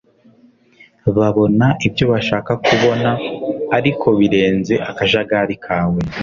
[1.17, 3.09] babona ibyo 'bashaka' kubona
[3.77, 5.99] ariko birenze akajagari kawe